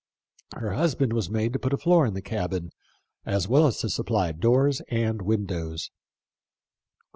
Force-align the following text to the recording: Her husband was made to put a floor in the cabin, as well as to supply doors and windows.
Her 0.55 0.71
husband 0.73 1.13
was 1.13 1.29
made 1.29 1.53
to 1.53 1.59
put 1.59 1.73
a 1.73 1.77
floor 1.77 2.07
in 2.07 2.15
the 2.15 2.23
cabin, 2.23 2.71
as 3.23 3.47
well 3.47 3.67
as 3.67 3.77
to 3.81 3.89
supply 3.89 4.31
doors 4.31 4.81
and 4.89 5.21
windows. 5.21 5.91